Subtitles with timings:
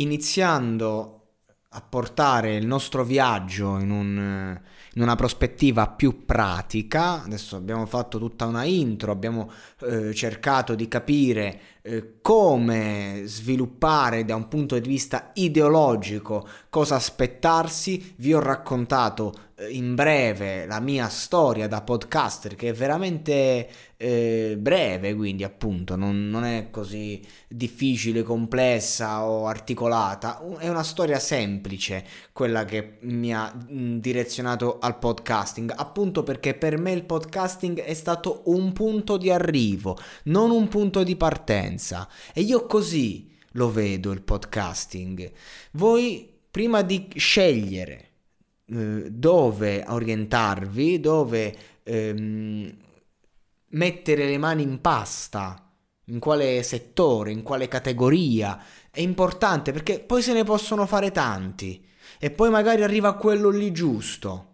[0.00, 1.20] iniziando
[1.72, 4.60] a portare il nostro viaggio in, un,
[4.94, 10.88] in una prospettiva più pratica, adesso abbiamo fatto tutta una intro, abbiamo eh, cercato di
[10.88, 19.32] capire eh, come sviluppare da un punto di vista ideologico cosa aspettarsi, vi ho raccontato
[19.54, 23.68] eh, in breve la mia storia da podcaster che è veramente
[24.02, 31.18] eh, breve, quindi appunto non, non, è così difficile, complessa o articolata, è una storia
[31.18, 37.92] semplice quella che mi ha direzionato al podcasting, appunto perché per me il podcasting è
[37.92, 44.12] stato un punto di arrivo, non un punto di partenza e io così lo vedo
[44.12, 45.30] il podcasting.
[45.72, 48.08] Voi prima di scegliere
[48.64, 52.88] eh, dove orientarvi, dove ehm,
[53.70, 55.70] mettere le mani in pasta,
[56.06, 61.86] in quale settore, in quale categoria, è importante perché poi se ne possono fare tanti
[62.18, 64.46] e poi magari arriva quello lì giusto,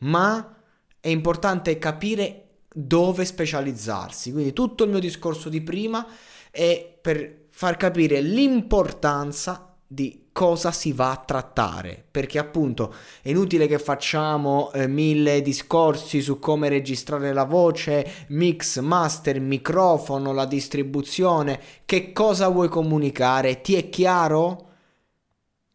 [0.00, 0.56] ma
[1.00, 2.40] è importante capire
[2.72, 4.32] dove specializzarsi.
[4.32, 6.06] Quindi tutto il mio discorso di prima
[6.50, 13.68] è per far capire l'importanza di cosa si va a trattare, perché appunto è inutile
[13.68, 21.60] che facciamo eh, mille discorsi su come registrare la voce, mix, master, microfono, la distribuzione,
[21.84, 24.68] che cosa vuoi comunicare, ti è chiaro?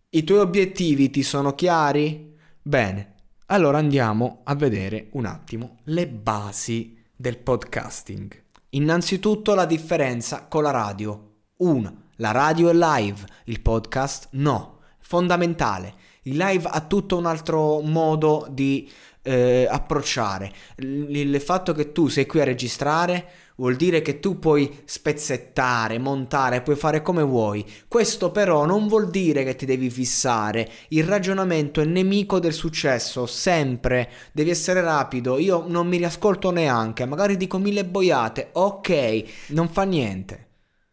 [0.10, 2.36] I tuoi obiettivi ti sono chiari?
[2.62, 3.14] Bene,
[3.48, 8.44] allora andiamo a vedere un attimo le basi del podcasting.
[8.72, 11.28] Innanzitutto la differenza con la radio.
[11.58, 14.80] 1 la radio è live, il podcast no.
[15.00, 15.94] Fondamentale.
[16.24, 18.92] Il live ha tutto un altro modo di
[19.22, 20.52] eh, approcciare.
[20.80, 25.98] Il, il fatto che tu sei qui a registrare vuol dire che tu puoi spezzettare,
[25.98, 27.66] montare, puoi fare come vuoi.
[27.88, 30.70] Questo però non vuol dire che ti devi fissare.
[30.90, 34.10] Il ragionamento è nemico del successo, sempre.
[34.34, 35.38] Devi essere rapido.
[35.38, 38.50] Io non mi riascolto neanche, magari dico mille boiate.
[38.54, 40.48] Ok, non fa niente.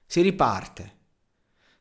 [0.06, 0.94] Si riparte.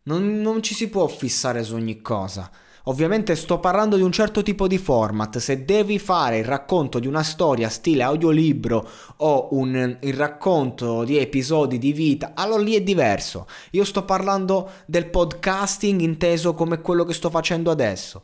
[0.08, 2.50] Non, non ci si può fissare su ogni cosa.
[2.84, 7.08] Ovviamente sto parlando di un certo tipo di format, se devi fare il racconto di
[7.08, 12.82] una storia stile audiolibro o un, il racconto di episodi di vita, allora lì è
[12.82, 13.48] diverso.
[13.72, 18.22] Io sto parlando del podcasting inteso come quello che sto facendo adesso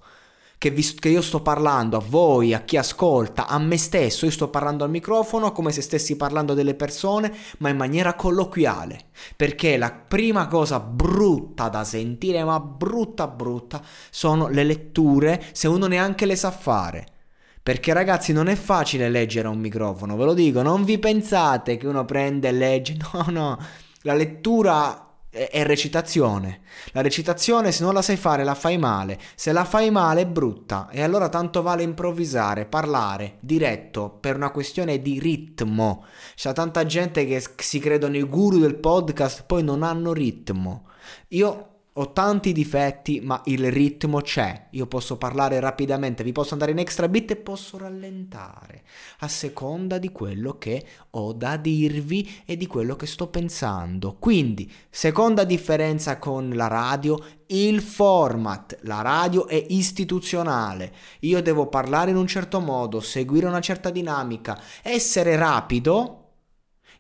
[0.61, 4.31] che, vi, che io sto parlando a voi, a chi ascolta, a me stesso, io
[4.31, 9.05] sto parlando al microfono come se stessi parlando delle persone, ma in maniera colloquiale.
[9.35, 15.88] Perché la prima cosa brutta da sentire, ma brutta brutta, sono le letture se uno
[15.88, 17.07] neanche le sa fare.
[17.63, 21.88] Perché ragazzi non è facile leggere un microfono, ve lo dico, non vi pensate che
[21.88, 23.57] uno prende e legge, no no,
[24.03, 26.59] la lettura è recitazione.
[26.92, 29.17] La recitazione, se non la sai fare, la fai male.
[29.35, 30.90] Se la fai male, è brutta.
[30.91, 36.03] E allora tanto vale improvvisare, parlare, diretto, per una questione di ritmo.
[36.35, 40.88] C'è tanta gente che si credono i guru del podcast, poi non hanno ritmo.
[41.29, 44.67] Io ho tanti difetti, ma il ritmo c'è.
[44.72, 48.84] Io posso parlare rapidamente, vi posso andare in extra bit e posso rallentare
[49.20, 54.16] a seconda di quello che ho da dirvi e di quello che sto pensando.
[54.20, 58.79] Quindi, seconda differenza con la radio, il format.
[58.84, 60.93] La radio è istituzionale.
[61.22, 66.21] Io devo parlare in un certo modo, seguire una certa dinamica, essere rapido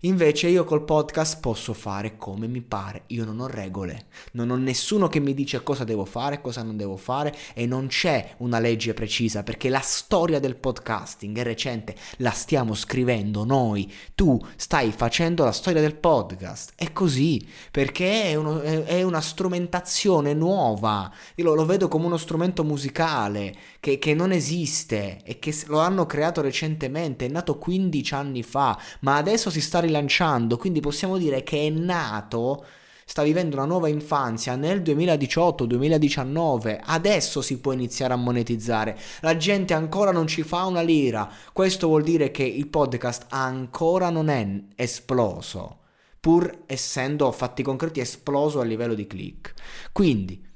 [0.03, 4.55] Invece io col podcast posso fare come mi pare, io non ho regole, non ho
[4.55, 8.57] nessuno che mi dice cosa devo fare, cosa non devo fare e non c'è una
[8.57, 14.91] legge precisa perché la storia del podcasting è recente, la stiamo scrivendo noi, tu stai
[14.91, 21.43] facendo la storia del podcast, è così perché è, uno, è una strumentazione nuova, io
[21.43, 26.07] lo, lo, vedo come uno strumento musicale che, che non esiste e che lo hanno
[26.07, 31.43] creato recentemente, è nato 15 anni fa, ma adesso si sta rilanciando, quindi possiamo dire
[31.43, 32.65] che è nato,
[33.05, 39.73] sta vivendo una nuova infanzia nel 2018-2019, adesso si può iniziare a monetizzare, la gente
[39.73, 44.63] ancora non ci fa una lira, questo vuol dire che il podcast ancora non è
[44.75, 45.79] esploso,
[46.19, 49.53] pur essendo fatti concreti esploso a livello di click.
[49.91, 50.47] Quindi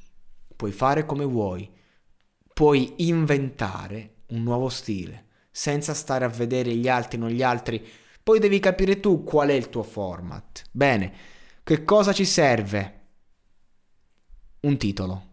[0.56, 1.70] puoi fare come vuoi,
[2.54, 7.86] puoi inventare un nuovo stile senza stare a vedere gli altri, non gli altri
[8.26, 10.64] poi devi capire tu qual è il tuo format.
[10.72, 11.14] Bene,
[11.64, 13.02] che cosa ci serve?
[14.62, 15.24] Un titolo.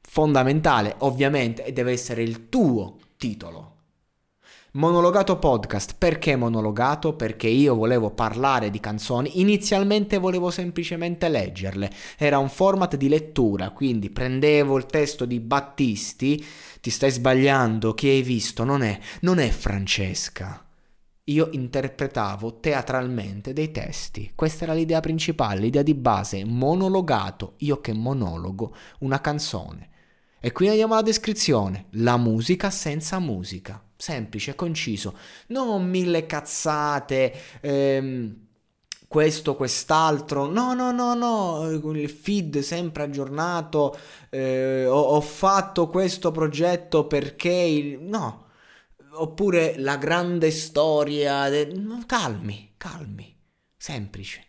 [0.00, 3.74] Fondamentale, ovviamente, e deve essere il tuo titolo.
[4.74, 7.14] Monologato podcast, perché monologato?
[7.14, 13.70] Perché io volevo parlare di canzoni, inizialmente volevo semplicemente leggerle, era un format di lettura,
[13.70, 16.46] quindi prendevo il testo di Battisti,
[16.80, 18.62] ti stai sbagliando, chi hai visto?
[18.62, 20.62] Non è, non è Francesca
[21.28, 24.32] io interpretavo teatralmente dei testi.
[24.34, 29.90] Questa era l'idea principale, l'idea di base, monologato, io che monologo, una canzone.
[30.40, 35.16] E qui andiamo alla descrizione, la musica senza musica, semplice, conciso,
[35.48, 38.46] non mille cazzate, ehm,
[39.08, 43.98] questo, quest'altro, no, no, no, no, il feed sempre aggiornato,
[44.30, 48.00] eh, ho, ho fatto questo progetto perché, il...
[48.00, 48.47] no,
[49.22, 51.48] oppure la grande storia.
[51.48, 51.70] De...
[52.06, 53.36] Calmi, calmi,
[53.76, 54.46] semplice.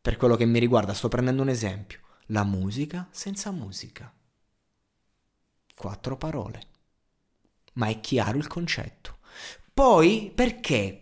[0.00, 2.00] Per quello che mi riguarda, sto prendendo un esempio.
[2.26, 4.12] La musica senza musica.
[5.74, 6.62] Quattro parole.
[7.74, 9.18] Ma è chiaro il concetto.
[9.72, 10.98] Poi, perché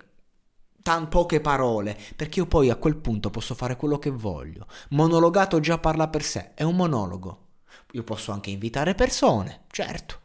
[0.82, 1.98] tan poche parole?
[2.16, 4.66] Perché io poi a quel punto posso fare quello che voglio.
[4.90, 7.46] Monologato già parla per sé, è un monologo.
[7.92, 10.20] Io posso anche invitare persone, certo.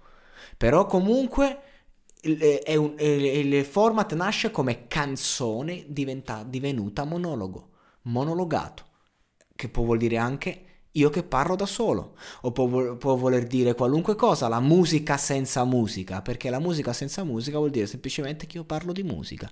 [0.57, 1.72] Però comunque
[2.23, 7.69] il, un, il, format nasce come canzone diventa, divenuta monologo,
[8.03, 8.85] monologato,
[9.55, 13.73] che può vuol dire anche io che parlo da solo, o può, può, voler dire
[13.73, 18.57] qualunque cosa, la musica senza musica, perché la musica senza musica vuol dire semplicemente che
[18.57, 19.49] io parlo di musica.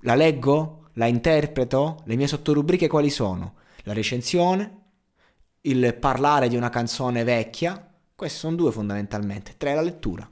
[0.00, 0.90] La leggo?
[0.94, 2.02] La interpreto?
[2.04, 3.54] Le mie sottorubriche quali sono?
[3.84, 4.80] La recensione?
[5.62, 7.94] Il parlare di una canzone vecchia?
[8.14, 9.54] Queste sono due fondamentalmente.
[9.56, 10.30] Tre la lettura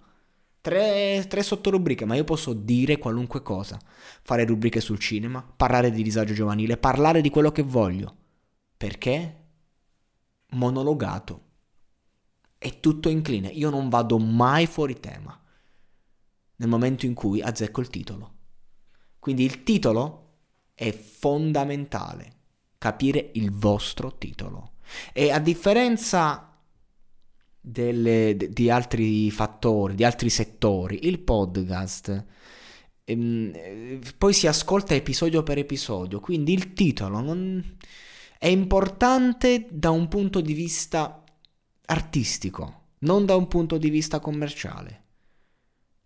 [0.61, 3.79] tre, tre sottorubriche, ma io posso dire qualunque cosa.
[4.23, 8.17] Fare rubriche sul cinema, parlare di disagio giovanile, parlare di quello che voglio.
[8.77, 9.45] Perché?
[10.51, 11.49] Monologato.
[12.59, 13.49] È tutto incline.
[13.49, 15.39] Io non vado mai fuori tema.
[16.57, 18.35] Nel momento in cui azzecco il titolo.
[19.19, 20.39] Quindi il titolo
[20.75, 22.37] è fondamentale.
[22.77, 24.73] Capire il vostro titolo.
[25.13, 26.50] E a differenza
[27.61, 31.07] delle, di altri fattori, di altri settori.
[31.07, 32.25] Il podcast
[33.05, 37.77] ehm, poi si ascolta episodio per episodio, quindi il titolo non...
[38.39, 41.23] è importante da un punto di vista
[41.87, 44.99] artistico, non da un punto di vista commerciale.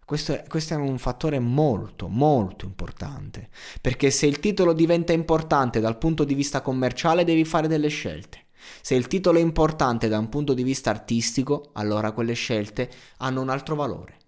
[0.05, 3.49] Questo è, questo è, un fattore molto, molto importante,
[3.81, 8.44] perché se il titolo diventa importante dal punto di vista commerciale devi fare delle scelte.
[8.81, 13.41] Se il titolo è importante da un punto di vista artistico, allora quelle scelte hanno
[13.41, 14.19] un altro valore.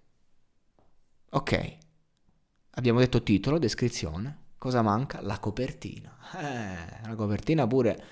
[1.31, 1.77] Ok,
[2.71, 4.45] abbiamo detto titolo, descrizione.
[4.57, 5.21] Cosa manca?
[5.21, 6.17] La copertina.
[6.35, 8.03] Eh, la copertina pure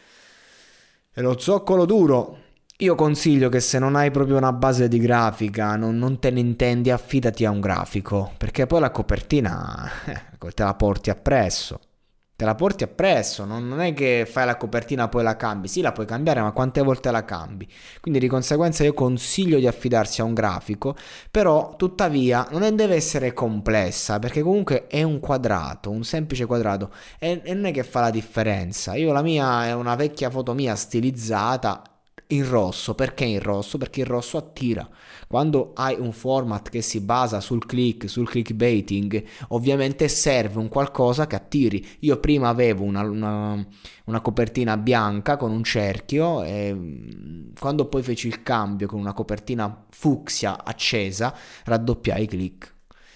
[1.11, 2.43] è lo zoccolo duro.
[2.79, 6.41] Io consiglio che se non hai proprio una base di grafica, non, non te ne
[6.41, 11.79] intendi, affidati a un grafico, perché poi la copertina eh, te la porti appresso
[12.35, 15.81] te la porti appresso, non, non, è che fai la copertina poi la cambi, sì
[15.81, 17.67] la puoi cambiare ma quante volte la cambi,
[18.01, 20.95] quindi di conseguenza io consiglio di affidarsi a un grafico,
[21.31, 26.91] però tuttavia non deve essere complessa perché comunque è un quadrato, un semplice quadrato.
[27.19, 30.53] E, e non è che fa la differenza, io la mia è una vecchia foto
[30.53, 31.81] mia stilizzata
[32.27, 32.95] in rosso.
[32.95, 33.77] Perché in rosso?
[33.77, 34.87] Perché il rosso attira.
[35.27, 41.27] Quando hai un format che si basa sul click, sul clickbaiting, ovviamente serve un qualcosa
[41.27, 41.85] che attiri.
[41.99, 43.67] Io prima avevo una, una,
[44.05, 49.13] una copertina bianca con un cerchio e mm, quando poi feci il cambio con una
[49.13, 52.73] copertina fucsia accesa, raddoppiai i click.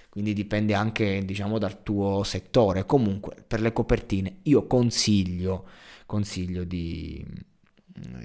[0.09, 2.85] quindi dipende anche diciamo dal tuo settore.
[2.85, 5.65] Comunque per le copertine io consiglio,
[6.05, 7.23] consiglio di,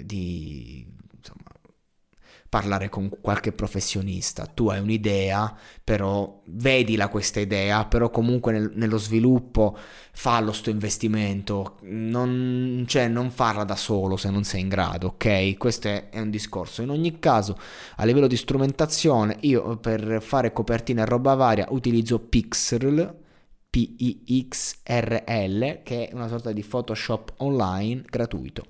[0.03, 1.51] di insomma,
[2.55, 4.47] parlare con qualche professionista.
[4.47, 5.53] Tu hai un'idea,
[5.83, 9.77] però vedila questa idea, però comunque nel, nello sviluppo
[10.13, 15.57] fallo sto investimento, non, cioè, non farla da solo se non sei in grado, ok?
[15.57, 16.81] Questo è, è un discorso.
[16.83, 17.59] In ogni caso,
[17.97, 23.23] a livello di strumentazione, io per fare copertine e roba varia utilizzo Pixel,
[23.69, 25.11] P-I-X-R-L,
[25.83, 28.67] che è una sorta di Photoshop online gratuito.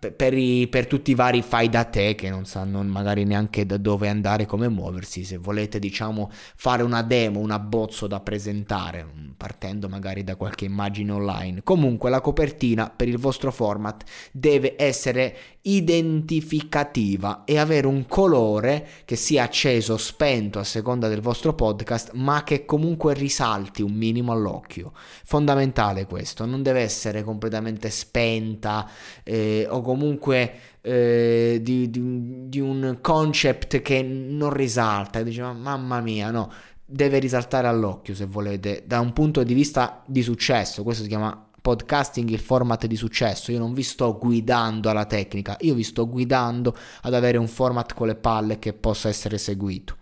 [0.00, 3.76] Per, i, per, tutti i vari fai da te che non sanno magari neanche da
[3.76, 9.06] dove andare, come muoversi, se volete diciamo fare una demo, un abbozzo da presentare,
[9.40, 11.62] partendo magari da qualche immagine online.
[11.62, 19.16] Comunque la copertina per il vostro format deve essere identificativa e avere un colore che
[19.16, 24.32] sia acceso o spento a seconda del vostro podcast, ma che comunque risalti un minimo
[24.32, 24.92] all'occhio.
[25.24, 28.86] Fondamentale questo, non deve essere completamente spenta
[29.22, 36.30] eh, o comunque eh, di, di, di, un concept che non risalta dice mamma mia
[36.30, 36.50] no
[36.90, 40.82] deve risaltare all'occhio se volete da un punto di vista di successo.
[40.82, 43.52] Questo si chiama podcasting il format di successo.
[43.52, 47.94] Io non vi sto guidando alla tecnica io vi sto guidando ad avere un format
[47.94, 49.96] con le palle che possa essere seguito.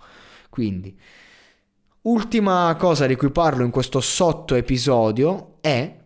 [0.48, 0.98] Quindi
[2.02, 5.96] ultima cosa di cui parlo in questo sotto episodio è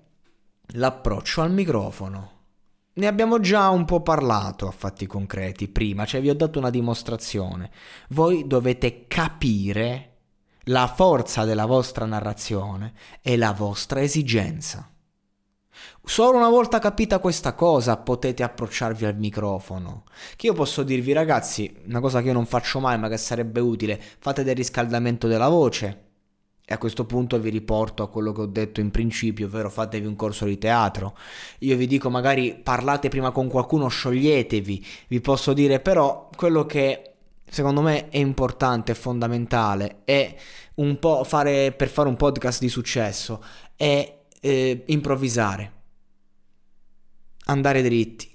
[0.74, 2.30] l'approccio al microfono.
[2.94, 6.68] Ne abbiamo già un po' parlato a fatti concreti prima, cioè vi ho dato una
[6.68, 7.70] dimostrazione.
[8.08, 10.11] Voi dovete capire
[10.64, 14.88] la forza della vostra narrazione e la vostra esigenza.
[16.04, 20.04] Solo una volta capita questa cosa potete approcciarvi al microfono.
[20.36, 23.60] Che io posso dirvi ragazzi, una cosa che io non faccio mai ma che sarebbe
[23.60, 26.10] utile, fate del riscaldamento della voce,
[26.64, 30.06] e a questo punto vi riporto a quello che ho detto in principio, ovvero fatevi
[30.06, 31.16] un corso di teatro.
[31.60, 34.86] Io vi dico magari parlate prima con qualcuno, scioglietevi.
[35.08, 37.11] Vi posso dire però quello che
[37.52, 40.34] secondo me è importante, è fondamentale, è
[40.76, 43.44] un po' fare per fare un podcast di successo,
[43.76, 45.72] è eh, improvvisare.
[47.44, 48.30] Andare dritti.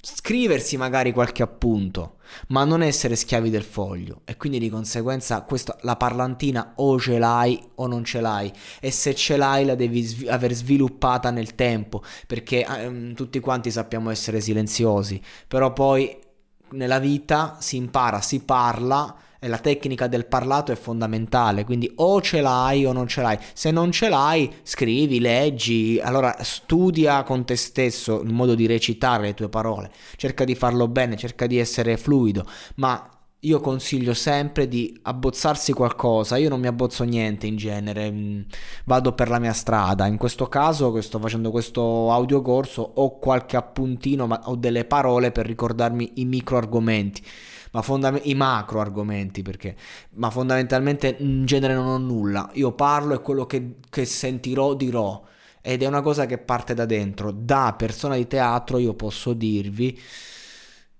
[0.00, 2.16] Scriversi magari qualche appunto,
[2.48, 4.22] ma non essere schiavi del foglio.
[4.24, 8.52] E quindi di conseguenza questa, la parlantina o ce l'hai o non ce l'hai.
[8.80, 13.70] E se ce l'hai la devi sv- aver sviluppata nel tempo perché ehm, tutti quanti
[13.70, 16.26] sappiamo essere silenziosi, però poi
[16.72, 22.20] nella vita si impara, si parla e la tecnica del parlato è fondamentale, quindi o
[22.20, 23.38] ce l'hai o non ce l'hai.
[23.52, 29.22] Se non ce l'hai, scrivi, leggi, allora studia con te stesso il modo di recitare
[29.22, 29.90] le tue parole.
[30.16, 32.44] Cerca di farlo bene, cerca di essere fluido,
[32.76, 36.36] ma io consiglio sempre di abbozzarsi qualcosa.
[36.36, 38.40] Io non mi abbozzo niente in genere, mm,
[38.84, 40.06] vado per la mia strada.
[40.06, 45.30] In questo caso, che sto facendo questo audiocorso, ho qualche appuntino, ma ho delle parole
[45.30, 47.22] per ricordarmi i micro argomenti
[47.70, 49.76] ma fondam- i macro argomenti perché,
[50.14, 52.48] ma fondamentalmente in genere non ho nulla.
[52.54, 55.22] Io parlo e quello che, che sentirò dirò
[55.60, 57.30] ed è una cosa che parte da dentro.
[57.30, 59.98] Da persona di teatro io posso dirvi,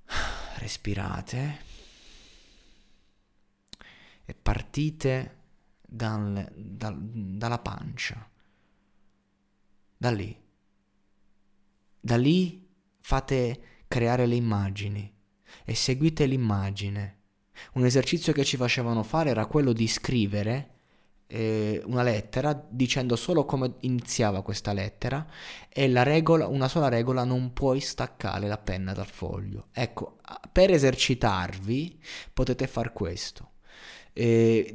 [0.58, 1.66] respirate
[4.28, 5.36] e partite
[5.80, 8.28] dal, dal, dalla pancia,
[9.96, 10.38] da lì.
[11.98, 12.68] Da lì
[13.00, 15.10] fate creare le immagini
[15.64, 17.20] e seguite l'immagine.
[17.72, 20.74] Un esercizio che ci facevano fare era quello di scrivere
[21.26, 25.26] eh, una lettera dicendo solo come iniziava questa lettera
[25.70, 29.68] e la regola, una sola regola, non puoi staccare la penna dal foglio.
[29.72, 30.18] Ecco,
[30.52, 31.98] per esercitarvi
[32.34, 33.52] potete fare questo.
[34.20, 34.74] Eh,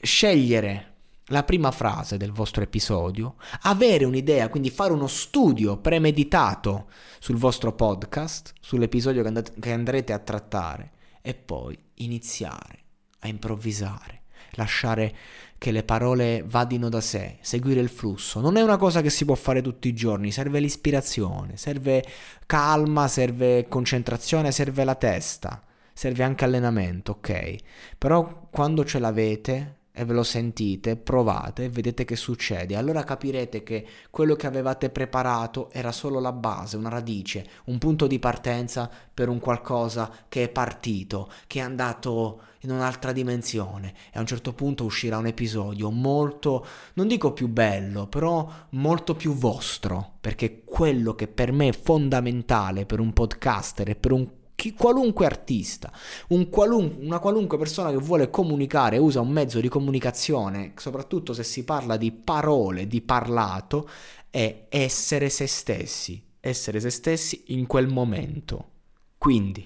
[0.00, 0.94] scegliere
[1.30, 6.86] la prima frase del vostro episodio, avere un'idea, quindi fare uno studio premeditato
[7.18, 12.84] sul vostro podcast, sull'episodio che, andate, che andrete a trattare e poi iniziare
[13.18, 15.14] a improvvisare, lasciare
[15.58, 18.38] che le parole vadino da sé, seguire il flusso.
[18.40, 22.04] Non è una cosa che si può fare tutti i giorni, serve l'ispirazione, serve
[22.46, 25.62] calma, serve concentrazione, serve la testa,
[25.98, 27.56] serve anche allenamento, ok?
[27.98, 33.64] Però quando ce l'avete, e ve lo sentite, provate e vedete che succede, allora capirete
[33.64, 38.88] che quello che avevate preparato era solo la base, una radice, un punto di partenza
[39.12, 44.26] per un qualcosa che è partito, che è andato in un'altra dimensione e a un
[44.26, 50.62] certo punto uscirà un episodio molto, non dico più bello, però molto più vostro, perché
[50.64, 55.92] quello che per me è fondamentale per un podcaster e per un chi, qualunque artista,
[56.30, 61.44] un qualun, una qualunque persona che vuole comunicare, usa un mezzo di comunicazione, soprattutto se
[61.44, 63.88] si parla di parole, di parlato,
[64.28, 68.70] è essere se stessi, essere se stessi in quel momento.
[69.16, 69.64] Quindi,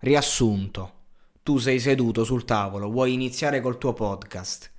[0.00, 0.92] riassunto,
[1.42, 4.70] tu sei seduto sul tavolo, vuoi iniziare col tuo podcast,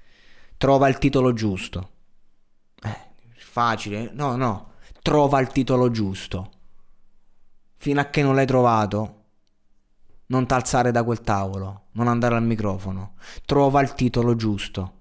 [0.58, 1.90] trova il titolo giusto.
[2.84, 2.98] Eh,
[3.36, 6.52] facile, no, no, trova il titolo giusto.
[7.78, 9.19] Fino a che non l'hai trovato,
[10.30, 13.14] non t'alzare da quel tavolo, non andare al microfono.
[13.46, 14.94] Trova il titolo giusto.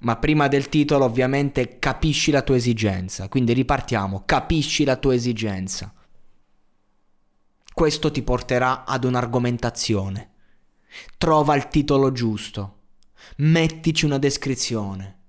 [0.00, 3.28] Ma prima del titolo ovviamente capisci la tua esigenza.
[3.28, 5.92] Quindi ripartiamo, capisci la tua esigenza.
[7.72, 10.30] Questo ti porterà ad un'argomentazione.
[11.16, 12.80] Trova il titolo giusto.
[13.36, 15.20] Mettici una descrizione.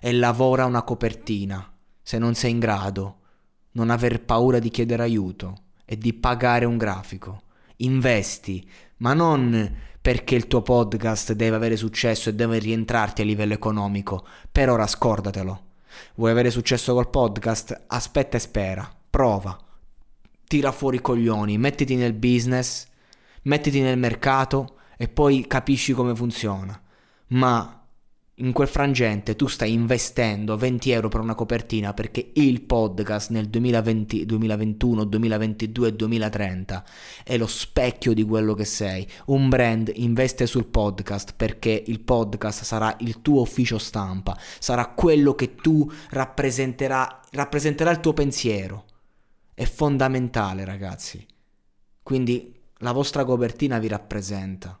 [0.00, 1.72] E lavora una copertina.
[2.02, 3.18] Se non sei in grado,
[3.72, 7.42] non aver paura di chiedere aiuto e di pagare un grafico
[7.84, 13.52] investi, ma non perché il tuo podcast deve avere successo e deve rientrarti a livello
[13.52, 14.26] economico.
[14.50, 15.62] Per ora scordatelo.
[16.16, 17.84] Vuoi avere successo col podcast?
[17.86, 18.92] Aspetta e spera.
[19.08, 19.56] Prova.
[20.46, 22.86] Tira fuori i coglioni, mettiti nel business,
[23.42, 26.78] mettiti nel mercato e poi capisci come funziona.
[27.28, 27.81] Ma
[28.42, 33.48] in quel frangente tu stai investendo 20 euro per una copertina perché il podcast nel
[33.48, 36.84] 2020, 2021, 2022 e 2030
[37.24, 39.08] è lo specchio di quello che sei.
[39.26, 45.34] Un brand investe sul podcast perché il podcast sarà il tuo ufficio stampa, sarà quello
[45.34, 48.86] che tu rappresenterà, rappresenterà il tuo pensiero.
[49.54, 51.24] È fondamentale ragazzi.
[52.02, 54.76] Quindi la vostra copertina vi rappresenta.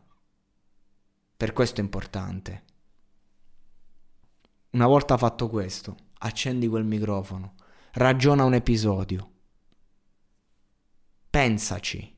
[1.36, 2.64] Per questo è importante.
[4.72, 7.56] Una volta fatto questo, accendi quel microfono,
[7.92, 9.30] ragiona un episodio,
[11.28, 12.16] pensaci.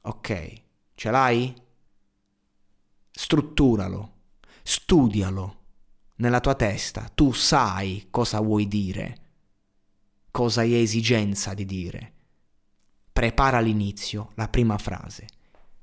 [0.00, 0.62] Ok,
[0.94, 1.54] ce l'hai?
[3.10, 4.12] Strutturalo,
[4.62, 5.60] studialo
[6.16, 9.20] nella tua testa, tu sai cosa vuoi dire,
[10.30, 12.12] cosa hai esigenza di dire.
[13.12, 15.26] Prepara l'inizio, la prima frase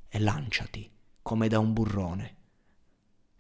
[0.08, 0.90] e lanciati
[1.22, 2.38] come da un burrone.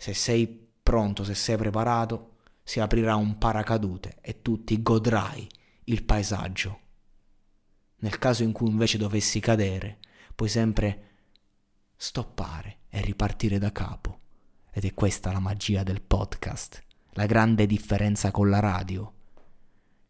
[0.02, 0.48] Se sei
[0.82, 5.46] pronto, se sei preparato, si aprirà un paracadute e tu ti godrai
[5.84, 6.80] il paesaggio.
[7.98, 10.00] Nel caso in cui invece dovessi cadere,
[10.34, 11.08] puoi sempre
[11.98, 14.20] stoppare e ripartire da capo.
[14.72, 16.82] Ed è questa la magia del podcast,
[17.12, 19.14] la grande differenza con la radio,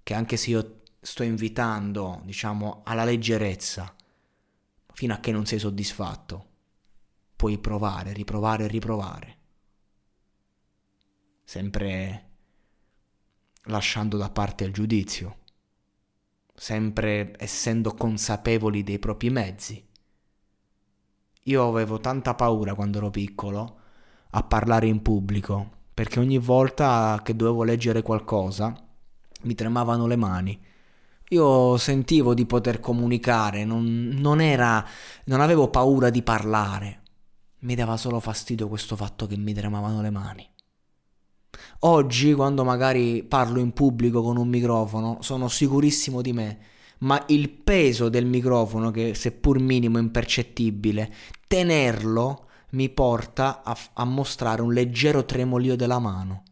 [0.04, 3.92] che anche se io sto invitando, diciamo, alla leggerezza,
[4.94, 6.46] fino a che non sei soddisfatto,
[7.36, 9.38] puoi provare, riprovare riprovare
[11.50, 12.28] sempre
[13.64, 15.38] lasciando da parte il giudizio,
[16.54, 19.84] sempre essendo consapevoli dei propri mezzi.
[21.46, 23.80] Io avevo tanta paura quando ero piccolo
[24.30, 28.72] a parlare in pubblico, perché ogni volta che dovevo leggere qualcosa
[29.42, 30.64] mi tremavano le mani.
[31.30, 34.86] Io sentivo di poter comunicare, non, non, era,
[35.24, 37.02] non avevo paura di parlare,
[37.62, 40.48] mi dava solo fastidio questo fatto che mi tremavano le mani.
[41.82, 46.60] Oggi, quando magari parlo in pubblico con un microfono, sono sicurissimo di me,
[47.00, 51.14] ma il peso del microfono, che seppur minimo è impercettibile,
[51.48, 56.44] tenerlo mi porta a, a, mostrare un leggero tremolio della mano.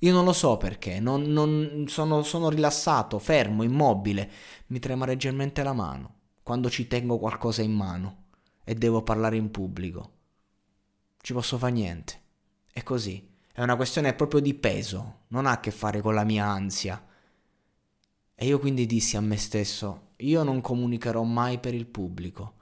[0.00, 4.30] Io non lo so perché, non, non, sono, sono rilassato, fermo, immobile,
[4.68, 6.14] mi trema leggermente la mano
[6.46, 8.26] quando ci tengo qualcosa in mano
[8.62, 10.12] e devo parlare in pubblico.
[11.20, 12.20] Ci posso fare niente.
[12.72, 13.35] È così.
[13.56, 17.02] È una questione proprio di peso, non ha a che fare con la mia ansia.
[18.34, 22.56] E io quindi dissi a me stesso, io non comunicherò mai per il pubblico.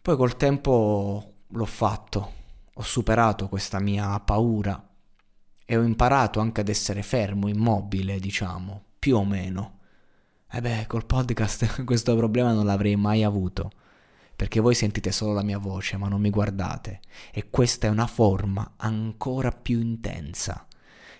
[0.00, 2.32] Poi col tempo l'ho fatto,
[2.72, 4.82] ho superato questa mia paura
[5.66, 9.80] e ho imparato anche ad essere fermo, immobile, diciamo, più o meno.
[10.50, 13.72] E beh, col podcast questo problema non l'avrei mai avuto
[14.40, 18.06] perché voi sentite solo la mia voce ma non mi guardate e questa è una
[18.06, 20.66] forma ancora più intensa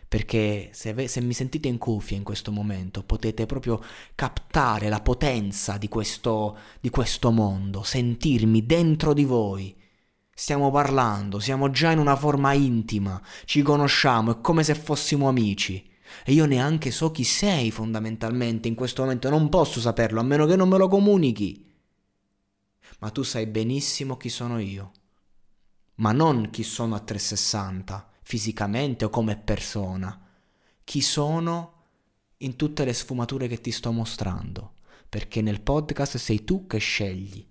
[0.08, 3.78] perché se, ve- se, mi sentite in cuffia in questo momento potete proprio
[4.14, 9.76] captare la potenza di questo, di questo mondo, sentirmi dentro di voi.
[10.34, 15.88] Stiamo parlando, siamo già in una forma intima, ci conosciamo, è come se fossimo amici.
[16.24, 20.46] E io neanche so chi sei fondamentalmente in questo momento, non posso saperlo a meno
[20.46, 21.68] che non me lo comunichi
[23.00, 24.92] ma tu sai benissimo chi sono io.
[25.96, 30.18] Ma non chi sono a 360, fisicamente o come persona.
[30.82, 31.74] Chi sono
[32.38, 34.76] in tutte le sfumature che ti sto mostrando.
[35.10, 37.44] perché nel podcast sei tu che scegli.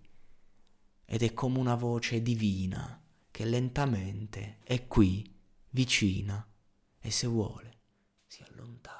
[1.03, 5.29] Ed è come una voce divina che lentamente è qui,
[5.71, 6.47] vicina,
[6.99, 7.81] e se vuole
[8.27, 8.98] si allontana.